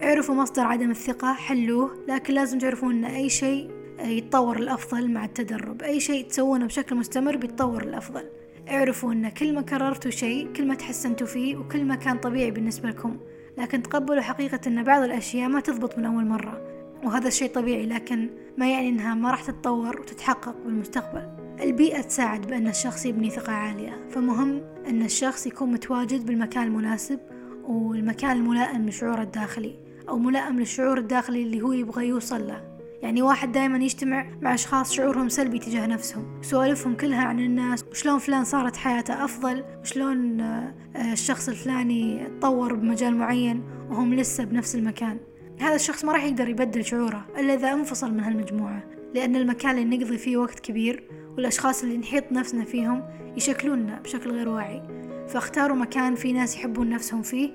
اعرفوا 0.03 0.35
مصدر 0.35 0.63
عدم 0.63 0.91
الثقة 0.91 1.33
حلوة 1.33 1.91
لكن 2.07 2.33
لازم 2.33 2.59
تعرفون 2.59 2.95
إن 2.95 3.05
أي 3.05 3.29
شيء 3.29 3.80
يتطور 4.09 4.57
الأفضل 4.57 5.11
مع 5.11 5.25
التدرب. 5.25 5.81
أي 5.81 5.99
شيء 5.99 6.27
تسوونه 6.27 6.65
بشكل 6.65 6.95
مستمر 6.95 7.37
بيتطور 7.37 7.83
الأفضل. 7.83 8.23
اعرفوا 8.69 9.13
أن 9.13 9.29
كل 9.29 9.55
ما 9.55 9.61
كررتوا 9.61 10.11
شيء 10.11 10.53
كل 10.53 10.67
ما 10.67 10.75
تحسنتوا 10.75 11.27
فيه 11.27 11.57
وكل 11.57 11.83
ما 11.83 11.95
كان 11.95 12.17
طبيعي 12.17 12.51
بالنسبة 12.51 12.89
لكم. 12.89 13.17
لكن 13.57 13.83
تقبلوا 13.83 14.21
حقيقة 14.21 14.59
أن 14.67 14.83
بعض 14.83 15.03
الأشياء 15.03 15.49
ما 15.49 15.59
تضبط 15.59 15.97
من 15.97 16.05
أول 16.05 16.25
مرة. 16.25 16.61
وهذا 17.03 17.27
الشيء 17.27 17.51
طبيعي 17.51 17.85
لكن 17.85 18.29
ما 18.57 18.71
يعني 18.71 18.89
إنها 18.89 19.15
ما 19.15 19.31
راح 19.31 19.43
تتطور 19.43 19.99
وتتحقق 19.99 20.55
بالمستقبل. 20.65 21.23
البيئة 21.61 22.01
تساعد 22.01 22.47
بأن 22.47 22.67
الشخص 22.67 23.05
يبني 23.05 23.29
ثقة 23.29 23.53
عالية. 23.53 24.07
فمهم 24.09 24.61
أن 24.87 25.01
الشخص 25.01 25.47
يكون 25.47 25.71
متواجد 25.71 26.25
بالمكان 26.25 26.63
المناسب 26.63 27.19
والمكان 27.63 28.31
الملائم 28.31 28.89
لشعوره 28.89 29.21
الداخلي 29.21 29.75
أو 30.09 30.17
ملائم 30.17 30.59
للشعور 30.59 30.97
الداخلي 30.97 31.43
اللي 31.43 31.61
هو 31.61 31.71
يبغى 31.71 32.07
يوصل 32.07 32.47
له. 32.47 32.70
يعني 33.01 33.21
واحد 33.21 33.51
دائما 33.51 33.77
يجتمع 33.77 34.25
مع 34.41 34.53
أشخاص 34.53 34.93
شعورهم 34.93 35.29
سلبي 35.29 35.59
تجاه 35.59 35.87
نفسهم 35.87 36.41
سوالفهم 36.41 36.95
كلها 36.95 37.23
عن 37.23 37.39
الناس 37.39 37.85
وشلون 37.91 38.19
فلان 38.19 38.43
صارت 38.43 38.75
حياته 38.75 39.25
أفضل 39.25 39.63
وشلون 39.81 40.41
آه، 40.41 40.73
الشخص 41.13 41.49
الفلاني 41.49 42.27
تطور 42.39 42.73
بمجال 42.73 43.17
معين 43.17 43.63
وهم 43.89 44.13
لسه 44.13 44.43
بنفس 44.43 44.75
المكان. 44.75 45.17
هذا 45.59 45.75
الشخص 45.75 46.05
ما 46.05 46.13
راح 46.13 46.23
يقدر 46.23 46.49
يبدل 46.49 46.85
شعوره 46.85 47.25
إلا 47.37 47.53
إذا 47.53 47.73
انفصل 47.73 48.13
من 48.13 48.19
هالمجموعة 48.19 48.83
لأن 49.15 49.35
المكان 49.35 49.77
اللي 49.77 49.97
نقضي 49.97 50.17
فيه 50.17 50.37
وقت 50.37 50.59
كبير 50.59 51.03
والأشخاص 51.37 51.83
اللي 51.83 51.97
نحيط 51.97 52.31
نفسنا 52.31 52.65
فيهم 52.65 53.03
يشكلوننا 53.37 53.99
بشكل 53.99 54.31
غير 54.31 54.49
واعي. 54.49 54.81
فاختاروا 55.27 55.77
مكان 55.77 56.15
فيه 56.15 56.33
ناس 56.33 56.55
يحبون 56.55 56.89
نفسهم 56.89 57.21
فيه 57.21 57.51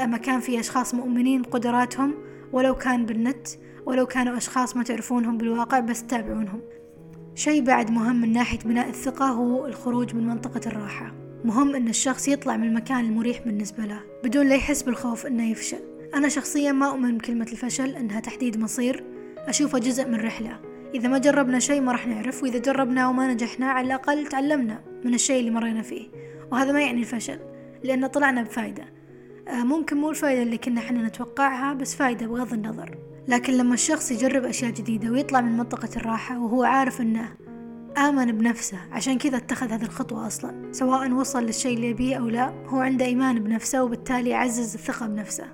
مكان 0.00 0.40
فيه 0.40 0.60
أشخاص 0.60 0.94
مؤمنين 0.94 1.42
بقدراتهم 1.42 2.14
ولو 2.52 2.74
كان 2.74 3.06
بالنت. 3.06 3.48
ولو 3.86 4.06
كانوا 4.06 4.36
أشخاص 4.36 4.76
ما 4.76 4.82
تعرفونهم 4.82 5.38
بالواقع 5.38 5.80
بس 5.80 6.02
تتابعونهم. 6.02 6.60
شيء 7.34 7.62
بعد 7.62 7.90
مهم 7.90 8.20
من 8.20 8.32
ناحية 8.32 8.58
بناء 8.58 8.88
الثقة 8.88 9.26
هو 9.26 9.66
الخروج 9.66 10.14
من 10.14 10.26
منطقة 10.26 10.60
الراحة. 10.66 11.14
مهم 11.44 11.74
أن 11.74 11.88
الشخص 11.88 12.28
يطلع 12.28 12.56
من 12.56 12.68
المكان 12.68 13.04
المريح 13.04 13.40
بالنسبة 13.44 13.84
له 13.84 14.00
بدون 14.24 14.48
لا 14.48 14.54
يحس 14.54 14.82
بالخوف 14.82 15.26
أنه 15.26 15.50
يفشل. 15.50 15.80
أنا 16.14 16.28
شخصيا 16.28 16.72
ما 16.72 16.86
أؤمن 16.86 17.18
بكلمة 17.18 17.46
الفشل 17.52 17.96
أنها 17.96 18.20
تحديد 18.20 18.58
مصير. 18.60 19.04
أشوفها 19.38 19.80
جزء 19.80 20.08
من 20.08 20.20
رحلة. 20.20 20.60
إذا 20.94 21.08
ما 21.08 21.18
جربنا 21.18 21.58
شيء 21.58 21.80
ما 21.80 21.92
راح 21.92 22.06
نعرف 22.06 22.42
وإذا 22.42 22.58
جربنا 22.58 23.08
وما 23.08 23.32
نجحنا 23.32 23.66
على 23.66 23.86
الأقل 23.86 24.26
تعلمنا 24.26 24.80
من 25.04 25.14
الشيء 25.14 25.40
اللي 25.40 25.50
مرينا 25.50 25.82
فيه. 25.82 26.08
وهذا 26.52 26.72
ما 26.72 26.80
يعني 26.80 27.00
الفشل 27.00 27.38
لأن 27.84 28.06
طلعنا 28.06 28.42
بفايدة. 28.42 28.84
آه، 29.48 29.64
ممكن 29.64 29.96
مو 29.96 30.10
الفايدة 30.10 30.42
اللي 30.42 30.58
كنا 30.58 30.80
حنا 30.80 31.08
نتوقعها 31.08 31.72
بس 31.74 31.94
فايدة 31.94 32.26
بغض 32.26 32.52
النظر. 32.52 32.98
لكن 33.28 33.52
لما 33.52 33.74
الشخص 33.74 34.10
يجرب 34.10 34.44
أشياء 34.44 34.70
جديدة 34.70 35.10
ويطلع 35.10 35.40
من 35.40 35.56
منطقة 35.56 35.88
الراحة 35.96 36.38
وهو 36.38 36.64
عارف 36.64 37.00
أنه 37.00 37.28
آمن 37.98 38.32
بنفسه 38.32 38.78
عشان 38.92 39.18
كذا 39.18 39.36
اتخذ 39.36 39.72
هذه 39.72 39.82
الخطوة 39.82 40.26
أصلا 40.26 40.72
سواء 40.72 41.12
وصل 41.12 41.42
للشيء 41.42 41.74
اللي 41.76 41.90
يبيه 41.90 42.16
أو 42.16 42.28
لا 42.28 42.52
هو 42.66 42.80
عنده 42.80 43.04
إيمان 43.04 43.38
بنفسه 43.44 43.82
وبالتالي 43.84 44.34
عزز 44.34 44.74
الثقة 44.74 45.06
بنفسه. 45.06 45.44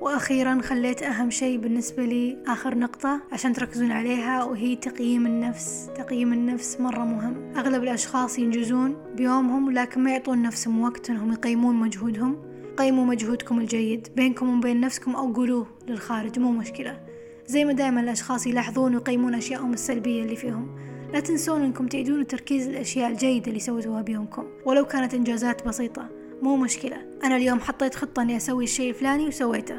وأخيرا 0.00 0.60
خليت 0.62 1.02
أهم 1.02 1.30
شيء 1.30 1.58
بالنسبة 1.58 2.04
لي 2.04 2.38
آخر 2.46 2.78
نقطة 2.78 3.20
عشان 3.32 3.52
تركزون 3.52 3.90
عليها 3.90 4.44
وهي 4.44 4.76
تقييم 4.76 5.26
النفس. 5.26 5.90
تقييم 5.96 6.32
النفس 6.32 6.80
مرة 6.80 7.04
مهم. 7.04 7.52
أغلب 7.56 7.82
الأشخاص 7.82 8.38
ينجزون 8.38 8.96
بيومهم 9.16 9.70
لكن 9.70 10.00
ما 10.00 10.10
يعطون 10.10 10.42
نفسهم 10.42 10.80
وقت 10.80 11.10
أنهم 11.10 11.32
يقيمون 11.32 11.74
مجهودهم. 11.74 12.36
قيموا 12.76 13.04
مجهودكم 13.04 13.60
الجيد 13.60 14.08
بينكم 14.16 14.58
وبين 14.58 14.80
نفسكم 14.80 15.16
أو 15.16 15.32
قولوه 15.32 15.66
للخارج 15.88 16.38
مو 16.38 16.52
مشكلة. 16.52 17.09
زي 17.50 17.64
ما 17.64 17.72
دائما 17.72 18.00
الأشخاص 18.00 18.46
يلاحظون 18.46 18.94
ويقيمون 18.94 19.34
أشيائهم 19.34 19.72
السلبية 19.72 20.22
اللي 20.22 20.36
فيهم. 20.36 20.76
لا 21.12 21.20
تنسون 21.20 21.62
أنكم 21.62 21.86
تعيدون 21.86 22.26
تركيز 22.26 22.68
الأشياء 22.68 23.10
الجيدة 23.10 23.46
اللي 23.46 23.60
سويتوها 23.60 24.02
بيومكم. 24.02 24.44
ولو 24.66 24.84
كانت 24.84 25.14
إنجازات 25.14 25.66
بسيطة 25.66 26.08
مو 26.42 26.56
مشكلة. 26.56 26.96
أنا 27.24 27.36
اليوم 27.36 27.60
حطيت 27.60 27.94
خطة 27.94 28.22
أني 28.22 28.36
أسوي 28.36 28.64
الشيء 28.64 28.90
الفلاني 28.90 29.26
وسويته. 29.26 29.78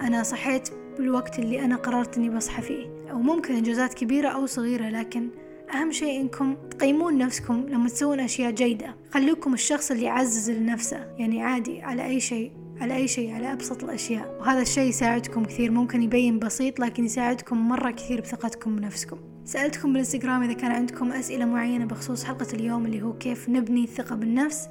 أنا 0.00 0.22
صحيت 0.22 0.68
بالوقت 0.98 1.38
اللي 1.38 1.64
أنا 1.64 1.76
قررت 1.76 2.16
أني 2.16 2.30
بصحى 2.30 2.62
فيه. 2.62 2.86
أو 3.10 3.18
ممكن 3.18 3.54
إنجازات 3.54 3.94
كبيرة 3.94 4.28
أو 4.28 4.46
صغيرة 4.46 4.88
لكن 4.88 5.28
أهم 5.74 5.92
شيء 5.92 6.20
إنكم 6.20 6.56
تقيمون 6.70 7.18
نفسكم 7.18 7.66
لما 7.68 7.88
تسوون 7.88 8.20
أشياء 8.20 8.50
جيدة. 8.50 8.96
خلوكم 9.10 9.54
الشخص 9.54 9.90
اللي 9.90 10.02
يعزز 10.02 10.50
لنفسه. 10.50 11.14
يعني 11.18 11.42
عادي 11.42 11.82
على 11.82 12.06
أي 12.06 12.20
شيء. 12.20 12.63
على 12.80 12.96
أي 12.96 13.08
شيء 13.08 13.34
على 13.34 13.52
أبسط 13.52 13.84
الأشياء. 13.84 14.36
وهذا 14.40 14.62
الشيء 14.62 14.88
يساعدكم 14.88 15.44
كثير. 15.44 15.70
ممكن 15.70 16.02
يبين 16.02 16.38
بسيط 16.38 16.80
لكن 16.80 17.04
يساعدكم 17.04 17.68
مرة 17.68 17.90
كثير 17.90 18.20
بثقتكم 18.20 18.76
بنفسكم. 18.76 19.16
سألتكم 19.44 19.92
بالإنستغرام 19.92 20.42
إذا 20.42 20.52
كان 20.52 20.70
عندكم 20.70 21.12
أسئلة 21.12 21.44
معينة 21.44 21.84
بخصوص 21.84 22.24
حلقة 22.24 22.46
اليوم 22.54 22.86
اللي 22.86 23.02
هو 23.02 23.18
كيف 23.18 23.48
نبني 23.48 23.84
الثقة 23.84 24.16
بالنفس. 24.16 24.68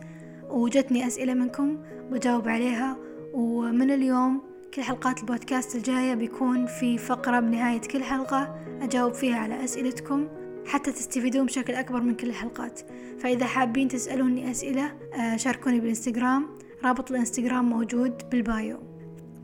وجتني 0.50 1.08
أسئلة 1.08 1.34
منكم 1.34 1.78
بجاوب 2.12 2.48
عليها. 2.50 2.98
ومن 3.34 3.92
اليوم 3.92 4.42
كل 4.74 4.82
حلقات 4.82 5.20
البودكاست 5.20 5.76
الجاية 5.76 6.14
بيكون 6.14 6.66
في 6.66 6.98
فقرة 6.98 7.40
بنهاية 7.40 7.82
كل 7.82 8.04
حلقة 8.04 8.56
أجاوب 8.82 9.14
فيها 9.14 9.38
على 9.38 9.64
أسئلتكم 9.64 10.28
حتى 10.66 10.92
تستفيدون 10.92 11.46
بشكل 11.46 11.74
أكبر 11.74 12.02
من 12.02 12.16
كل 12.16 12.30
الحلقات. 12.30 12.82
فإذا 13.20 13.46
حابين 13.46 13.88
تسألوني 13.88 14.52
أسئلة 14.52 14.92
آه، 15.14 15.38
شاركوني 15.38 15.80
بالإنستغرام. 15.80 16.63
رابط 16.84 17.12
الإنستغرام 17.12 17.70
موجود 17.70 18.30
بالبايو. 18.32 18.78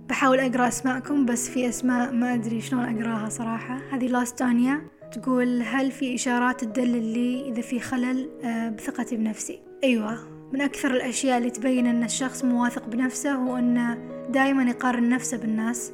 بحاول 0.10 0.40
أقرأ 0.40 0.68
أسماءكم 0.68 1.26
بس 1.26 1.50
في 1.50 1.70
أسماء 1.70 2.12
ما 2.12 2.34
أدري 2.34 2.62
شلون 2.62 2.84
أقراها 2.84 3.30
صراحة. 3.30 3.80
هذه 3.92 4.08
لاستانيا 4.08 4.82
تقول 5.12 5.62
هل 5.62 5.92
في 5.92 6.16
إشارات 6.16 6.64
تدلل 6.64 7.14
لي 7.14 7.50
إذا 7.50 7.62
في 7.62 7.80
خلل 7.80 8.30
آه، 8.44 8.70
بثقتي 8.70 9.16
بنفسي؟ 9.16 9.60
أيوة 9.84 10.20
من 10.54 10.62
أكثر 10.62 10.92
الأشياء 10.92 11.38
اللي 11.38 11.50
تبين 11.50 11.88
أن 11.88 12.04
الشخص 12.04 12.46
مو 12.46 12.64
واثق 12.64 12.88
بنفسه 12.88 13.34
هو 13.34 13.58
أنه 13.58 13.98
دائما 14.30 14.64
يقارن 14.64 15.10
نفسه 15.10 15.38
بالناس. 15.38 15.92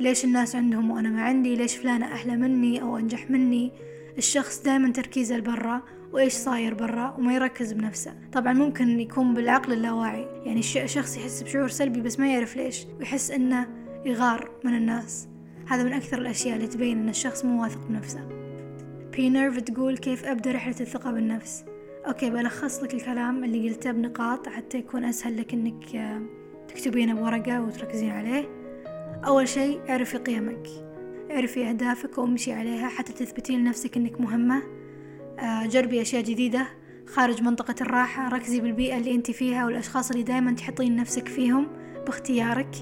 ليش 0.00 0.24
الناس 0.24 0.56
عندهم 0.56 0.90
وأنا 0.90 1.08
ما 1.08 1.22
عندي؟ 1.22 1.56
ليش 1.56 1.76
فلانة 1.76 2.06
أحلى 2.06 2.36
مني 2.36 2.82
أو 2.82 2.98
أنجح 2.98 3.30
مني؟ 3.30 3.72
الشخص 4.18 4.62
دائما 4.62 4.92
تركيزه 4.92 5.36
لبرا. 5.36 5.82
وإيش 6.12 6.32
صاير 6.32 6.74
برا 6.74 7.14
وما 7.18 7.34
يركز 7.34 7.72
بنفسه. 7.72 8.14
طبعا 8.32 8.52
ممكن 8.52 9.00
يكون 9.00 9.34
بالعقل 9.34 9.72
اللاواعي. 9.72 10.26
يعني 10.44 10.60
الشخص 10.60 11.16
يحس 11.16 11.42
بشعور 11.42 11.68
سلبي 11.68 12.00
بس 12.00 12.18
ما 12.20 12.32
يعرف 12.32 12.56
ليش. 12.56 12.86
ويحس 12.98 13.30
أنه 13.30 13.68
يغار 14.04 14.50
من 14.64 14.76
الناس. 14.76 15.28
هذا 15.68 15.82
من 15.82 15.92
أكثر 15.92 16.18
الأشياء 16.18 16.56
اللي 16.56 16.66
تبين 16.66 16.98
أن 16.98 17.08
الشخص 17.08 17.44
مو 17.44 17.62
واثق 17.62 17.86
بنفسه. 17.88 18.28
بينر 19.12 19.60
تقول 19.60 19.98
كيف 19.98 20.24
أبدأ 20.24 20.52
رحلة 20.52 20.74
الثقة 20.80 21.12
بالنفس. 21.12 21.64
أوكي 22.06 22.30
بلخص 22.30 22.82
لك 22.82 22.94
الكلام 22.94 23.44
اللي 23.44 23.68
قلته 23.68 23.92
بنقاط 23.92 24.48
حتى 24.48 24.78
يكون 24.78 25.04
أسهل 25.04 25.36
لك 25.36 25.54
إنك 25.54 25.96
آه، 25.96 26.22
تكتبينه 26.68 27.14
بورقة 27.14 27.62
وتركزين 27.62 28.10
عليه. 28.10 28.48
أول 29.26 29.48
شيء 29.48 29.80
اعرفي 29.88 30.18
قيمك. 30.18 30.68
اعرفي 31.30 31.68
أهدافك 31.68 32.18
وامشي 32.18 32.52
عليها 32.52 32.88
حتى 32.88 33.12
تثبتين 33.12 33.60
لنفسك 33.60 33.96
إنك 33.96 34.20
مهمة. 34.20 34.62
جربي 35.66 36.02
أشياء 36.02 36.22
جديدة 36.22 36.66
خارج 37.06 37.42
منطقة 37.42 37.74
الراحة. 37.80 38.28
ركزي 38.28 38.60
بالبيئة 38.60 38.96
اللي 38.96 39.14
أنت 39.14 39.30
فيها 39.30 39.66
والأشخاص 39.66 40.10
اللي 40.10 40.22
دايما 40.22 40.52
تحطين 40.52 40.96
نفسك 40.96 41.28
فيهم 41.28 41.68
باختيارك. 42.06 42.76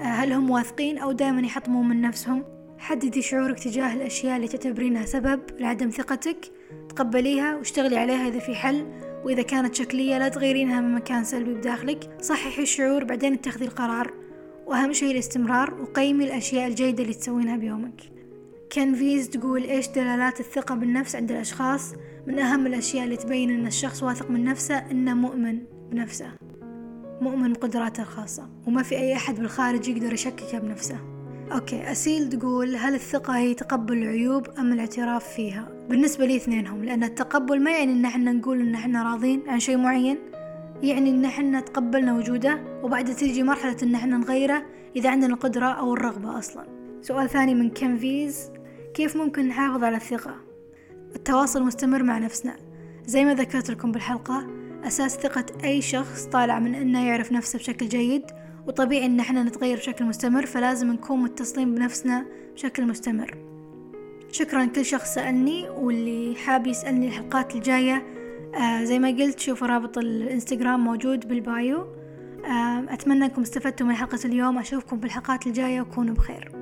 آه، 0.00 0.04
هل 0.04 0.32
هم 0.32 0.50
واثقين 0.50 0.98
أو 0.98 1.12
دايما 1.12 1.40
يحطمون 1.40 1.88
من 1.88 2.00
نفسهم؟ 2.00 2.44
حددي 2.78 3.22
شعورك 3.22 3.58
تجاه 3.58 3.94
الأشياء 3.94 4.36
اللي 4.36 4.48
تعتبرينها 4.48 5.06
سبب 5.06 5.40
لعدم 5.58 5.90
ثقتك. 5.90 6.46
تقبليها 6.88 7.56
واشتغلي 7.56 7.96
عليها 7.96 8.28
إذا 8.28 8.38
في 8.38 8.54
حل 8.54 8.86
وإذا 9.24 9.42
كانت 9.42 9.74
شكلية 9.74 10.18
لا 10.18 10.28
تغيرينها 10.28 10.80
من 10.80 10.94
مكان 10.94 11.24
سلبي 11.24 11.54
بداخلك. 11.54 12.10
صححي 12.20 12.62
الشعور 12.62 13.04
بعدين 13.04 13.32
اتخذي 13.32 13.64
القرار. 13.64 14.14
وأهم 14.66 14.92
شيء 14.92 15.10
الاستمرار 15.10 15.74
وقيمي 15.74 16.24
الأشياء 16.24 16.68
الجيدة 16.68 17.02
اللي 17.02 17.14
تسوينها 17.14 17.56
بيومك. 17.56 18.11
كنفيز 18.72 19.30
تقول 19.30 19.62
إيش 19.62 19.88
دلالات 19.88 20.40
الثقة 20.40 20.74
بالنفس 20.74 21.16
عند 21.16 21.30
الأشخاص؟ 21.30 21.94
من 22.26 22.38
أهم 22.38 22.66
الأشياء 22.66 23.04
اللي 23.04 23.16
تبين 23.16 23.50
أن 23.50 23.66
الشخص 23.66 24.02
واثق 24.02 24.30
من 24.30 24.44
نفسه 24.44 24.78
إنه 24.90 25.14
مؤمن 25.14 25.58
بنفسه 25.90 26.32
مؤمن 27.20 27.52
بقدراته 27.52 28.02
الخاصة 28.02 28.48
وما 28.66 28.82
في 28.82 28.96
أي 28.96 29.16
أحد 29.16 29.34
بالخارج 29.34 29.88
يقدر 29.88 30.12
يشككه 30.12 30.58
بنفسه. 30.58 30.96
okay 31.52 31.92
أسيل 31.92 32.28
تقول 32.28 32.76
هل 32.76 32.94
الثقة 32.94 33.36
هي 33.36 33.54
تقبل 33.54 33.98
العيوب 33.98 34.48
أم 34.58 34.72
الاعتراف 34.72 35.28
فيها؟ 35.28 35.68
بالنسبة 35.88 36.26
لي 36.26 36.36
اثنينهم 36.36 36.84
لأن 36.84 37.04
التقبل 37.04 37.62
ما 37.62 37.70
يعني 37.70 37.92
إن 37.92 38.04
إحنا 38.04 38.32
نقول 38.32 38.60
إن 38.60 38.74
إحنا 38.74 39.02
راضين 39.02 39.42
عن 39.48 39.60
شيء 39.60 39.76
معين 39.76 40.18
يعني 40.82 41.10
إن 41.10 41.24
إحنا 41.24 41.60
تقبلنا 41.60 42.16
وجوده 42.16 42.60
وبعد 42.82 43.14
تيجي 43.14 43.42
مرحلة 43.42 43.76
إن 43.82 43.94
إحنا 43.94 44.16
نغيره 44.16 44.62
إذا 44.96 45.10
عندنا 45.10 45.34
القدرة 45.34 45.66
أو 45.66 45.94
الرغبة 45.94 46.38
أصلا. 46.38 46.66
سؤال 47.00 47.28
ثاني 47.28 47.54
من 47.54 47.70
كنفيز 47.70 48.51
كيف 48.94 49.16
ممكن 49.16 49.48
نحافظ 49.48 49.84
على 49.84 49.96
الثقة؟ 49.96 50.34
التواصل 51.16 51.62
مستمر 51.62 52.02
مع 52.02 52.18
نفسنا. 52.18 52.56
زي 53.06 53.24
ما 53.24 53.34
ذكرت 53.34 53.70
لكم 53.70 53.92
بالحلقة 53.92 54.46
أساس 54.84 55.16
ثقة 55.16 55.46
أي 55.64 55.82
شخص 55.82 56.24
طالع 56.24 56.58
من 56.58 56.74
إنه 56.74 57.06
يعرف 57.06 57.32
نفسه 57.32 57.58
بشكل 57.58 57.88
جيد 57.88 58.22
وطبيعي 58.66 59.06
إن 59.06 59.20
إحنا 59.20 59.42
نتغير 59.42 59.76
بشكل 59.76 60.04
مستمر 60.04 60.46
فلازم 60.46 60.92
نكون 60.92 61.22
متصلين 61.22 61.74
بنفسنا 61.74 62.26
بشكل 62.54 62.86
مستمر. 62.86 63.36
شكرا 64.32 64.64
لكل 64.64 64.84
شخص 64.84 65.14
سألني 65.14 65.70
واللي 65.70 66.34
حاب 66.36 66.66
يسألني 66.66 67.06
الحلقات 67.06 67.54
الجاية 67.54 68.06
آه 68.54 68.84
زي 68.84 68.98
ما 68.98 69.08
قلت 69.08 69.40
شوفوا 69.40 69.66
رابط 69.66 69.98
الإنستغرام 69.98 70.84
موجود 70.84 71.28
بالبايو. 71.28 71.86
آه 72.44 72.84
أتمنى 72.88 73.24
أنكم 73.24 73.42
استفدتوا 73.42 73.86
من 73.86 73.94
حلقة 73.94 74.20
اليوم. 74.24 74.58
أشوفكم 74.58 74.96
بالحلقات 74.96 75.46
الجاية 75.46 75.80
وكونوا 75.80 76.14
بخير. 76.14 76.61